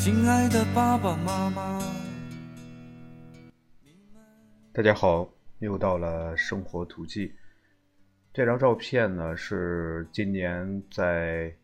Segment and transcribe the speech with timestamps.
[0.00, 1.78] 亲爱的爸爸妈妈。
[4.72, 5.28] 大家好，
[5.58, 7.34] 又到了生活图记。
[8.32, 11.54] 这张照片呢是今年在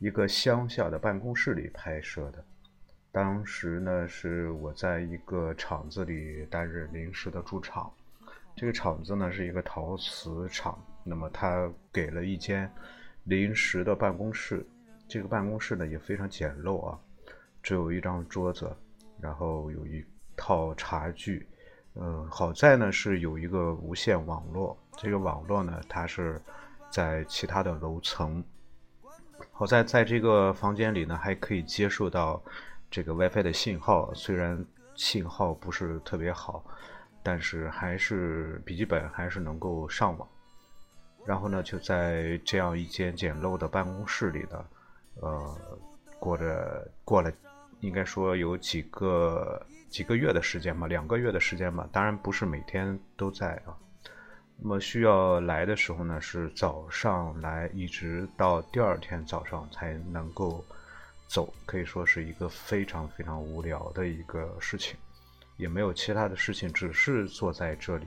[0.00, 2.44] 一个乡下的办公室里拍摄的。
[3.10, 7.90] 当时呢是我在一个厂子里担任临时的驻场。
[8.54, 12.70] 这个厂子呢是一个陶瓷厂，那么他给了一间
[13.24, 14.62] 临时的办公室。
[15.08, 17.00] 这个办公室呢也非常简陋啊。
[17.66, 18.72] 只有一张桌子，
[19.20, 20.04] 然后有一
[20.36, 21.44] 套茶具，
[21.96, 26.40] 嗯，好在呢是有一个无线网络，这个网络呢它是
[26.90, 28.44] 在其他的楼层，
[29.50, 32.40] 好在在这个房间里呢还可以接受到
[32.88, 36.64] 这个 WiFi 的信号，虽然信号不是特别好，
[37.20, 40.28] 但是还是笔记本还是能够上网，
[41.24, 44.64] 然后呢就在这样一间简陋的办公室里呢，
[45.20, 45.58] 呃，
[46.20, 47.32] 过着过了。
[47.80, 51.88] 应该说有几个几个月的时间吧，两个月的时间吧。
[51.92, 53.76] 当然不是每天都在啊。
[54.58, 60.64] 那么需要来的时候呢，是早上来，一直到第二天早上才能够
[61.28, 61.52] 走。
[61.66, 64.96] 可以说是一个非常非常无聊的一个事情，
[65.58, 68.06] 也没有其他的事情，只是坐在这里，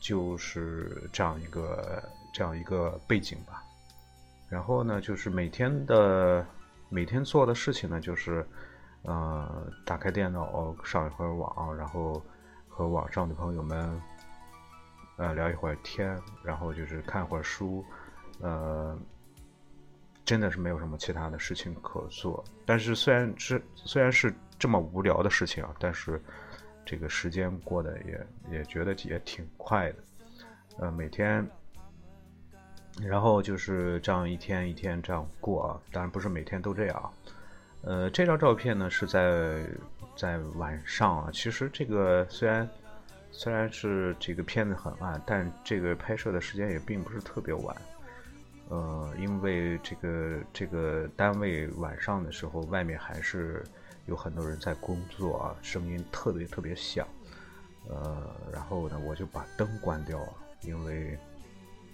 [0.00, 2.00] 就是这样一个
[2.32, 3.60] 这样一个背景吧。
[4.48, 6.46] 然后呢，就是每天的
[6.88, 8.46] 每天做的事情呢，就是。
[9.02, 12.20] 呃，打开电脑上一会儿网，然后
[12.68, 14.02] 和网上的朋友们
[15.16, 17.82] 呃聊一会儿天，然后就是看会儿书，
[18.40, 18.98] 呃，
[20.24, 22.44] 真的是没有什么其他的事情可做。
[22.66, 26.20] 但是虽然是虽然是这么无聊的事情啊，但是
[26.84, 29.98] 这个时间过得也也觉得也挺快的。
[30.78, 31.48] 呃，每天，
[33.02, 37.12] 然后就是这样一天一天这样过啊，当然不是每天都这样。
[37.82, 39.64] 呃，这张照片呢是在
[40.16, 41.30] 在晚上啊。
[41.32, 42.68] 其实这个虽然
[43.30, 47.76] 虽然是这个片子很暗，但这个拍摄的时间也并不是特别晚。
[48.68, 53.64] 呃，因为这个这个单位晚上的时候，外面还是
[54.06, 57.06] 有很多人在工作啊，声音特别特别响。
[57.88, 61.16] 呃，然后呢，我就把灯关掉了，因为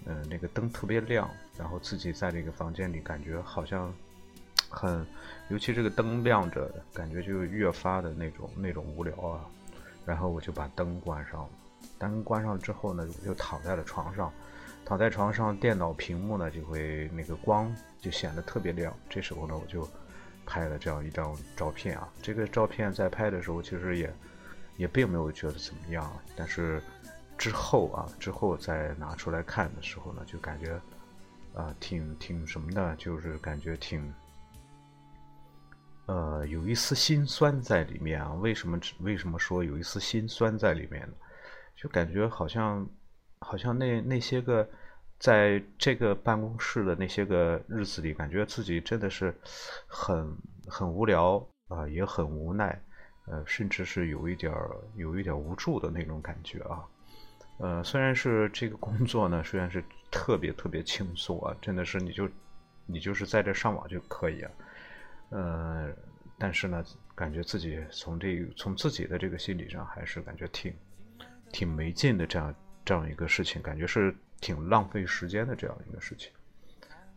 [0.05, 3.93] 嗯那个灯特别亮，然后自己在这个房间里感觉好像。
[4.67, 5.05] 很，
[5.47, 9.45] 尤其这个灯亮着，感觉就越发的那种那种无聊啊。
[10.05, 11.49] 然后我就把灯关上了，
[11.97, 14.33] 灯关上之后呢，我就躺在了床上，
[14.83, 18.93] 躺在床上，电脑屏幕呢就会那个光就显得特别亮。
[19.09, 19.87] 这时候呢，我就
[20.45, 22.09] 拍了这样一张照片啊。
[22.21, 24.13] 这个照片在拍的时候其实也
[24.75, 26.81] 也并没有觉得怎么样，但是
[27.37, 30.79] 之后啊，之后再拿出来看的时候呢，就感觉
[31.53, 34.13] 啊挺挺什么的，就是感觉挺。
[36.07, 38.31] 呃，有一丝心酸在里面啊。
[38.33, 38.79] 为什么？
[38.99, 41.13] 为什么说有一丝心酸在里面呢？
[41.75, 42.87] 就感觉好像，
[43.39, 44.69] 好像那那些个，
[45.17, 49.35] 在这个办公室的那些个日子里，感觉自己真的是
[49.87, 50.37] 很
[50.67, 52.79] 很无聊啊，也很无奈，
[53.25, 56.85] 呃，甚至是有一点儿有一点无助的那种感觉啊。
[57.57, 62.29] 呃，虽然是这个工作呢，虽然是特别特别轻松啊，真的是你就
[62.85, 64.51] 你就是在这上网就可以啊。
[65.29, 65.89] 呃，
[66.37, 66.83] 但是呢，
[67.15, 70.73] 感觉自己从这从自己的这个心理上，还是感觉挺
[71.51, 76.31] 挺没劲的，这样这样一个事情，感觉是挺浪费时间的这样一个事情。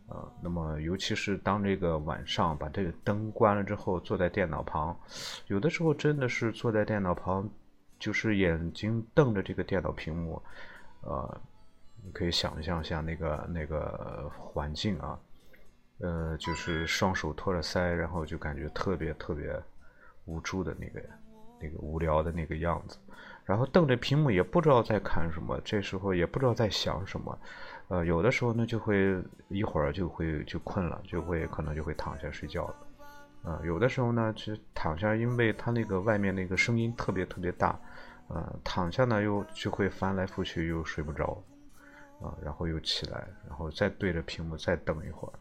[0.07, 4.99] 呃，那么尤其是当这个晚上把这个灯关了之后，坐在电脑旁，
[5.49, 7.47] 有的时候真的是坐在电脑旁，
[7.99, 10.43] 就是眼睛瞪着这个电脑屏幕，
[11.03, 11.41] 呃，
[12.05, 15.19] 你可以想象一下那个那个环境啊。
[16.01, 19.53] 呃，就是双手托着腮，然后就感觉特别特别
[20.27, 21.03] 无助的那个
[21.61, 22.97] 那个无聊的那个样子，
[23.45, 27.37] 然后瞪着屏幕也不知道在看什么，这时候也不知道在想什么，
[27.89, 32.77] 呃，有的时候呢就会一会儿就会就困了，就会可能就会躺下睡觉了，
[33.43, 37.79] 啊，有的时候呢其实躺下，因为他那个外面那个声音特别特别大，
[38.29, 41.43] 呃，躺下呢又就会翻来覆去又睡不着，
[42.21, 45.33] 啊，然后又起来，然后再对着屏幕再等一会儿。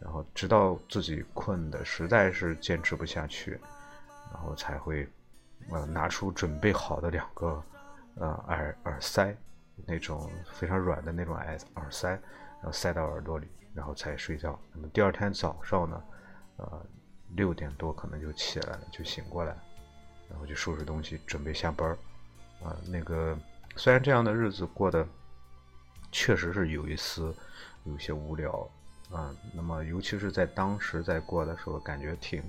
[0.00, 3.58] 然后直到自己困的实在是坚持不下去，
[4.32, 5.08] 然后才会，
[5.72, 7.60] 呃，拿出准备好的两个，
[8.14, 9.36] 呃，耳耳塞，
[9.84, 14.56] 那种非常软的那种耳耳塞，然后塞到耳朵里，然后才睡觉。
[14.72, 16.00] 那么第二天早上呢，
[16.58, 16.86] 呃，
[17.36, 19.56] 六点多可能就起来了，就醒过来，
[20.28, 21.98] 然后就收拾东西准备下班儿。
[22.64, 23.38] 啊，那个
[23.76, 25.06] 虽然这样的日子过得
[26.10, 27.34] 确实是有一丝
[27.84, 28.68] 有些无聊。
[29.10, 32.42] 啊，那么尤其是在当时在过的时候，感觉挺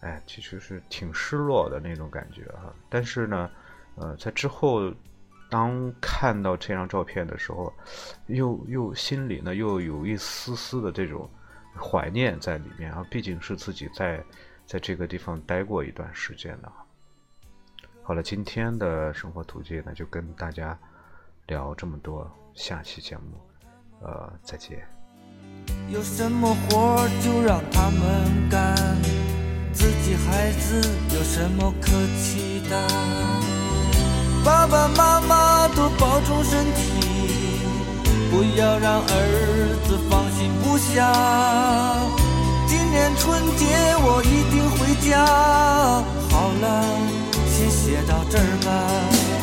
[0.00, 2.70] 哎，其实是挺失落的那种感觉哈。
[2.90, 3.50] 但是呢，
[3.94, 4.92] 呃，在之后
[5.48, 7.72] 当看到这张照片的时候，
[8.26, 11.26] 又又心里呢又有一丝丝的这种
[11.78, 14.22] 怀念在里面啊，毕竟是自己在
[14.66, 16.72] 在这个地方待过一段时间的。
[18.02, 20.76] 好了，今天的生活图记呢就跟大家
[21.46, 23.40] 聊这么多，下期节目，
[24.00, 24.86] 呃，再见。
[25.88, 28.74] 有什么活就让他们干，
[29.72, 30.80] 自己孩子
[31.14, 32.76] 有什么可期待？
[34.44, 37.09] 爸爸妈妈多保重身体，
[38.40, 39.04] 不要让儿
[39.86, 41.12] 子放心不下。
[42.66, 43.66] 今年春节
[44.00, 45.26] 我一定回家。
[46.30, 46.82] 好了，
[47.50, 49.39] 先写到这儿吧。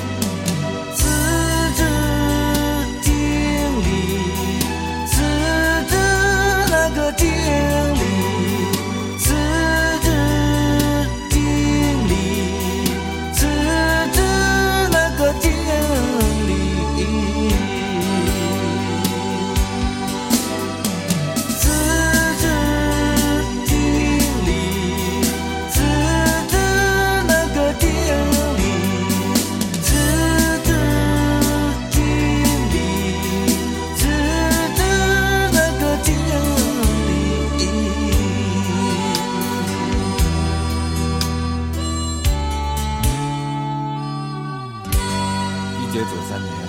[45.97, 46.66] 约九三年。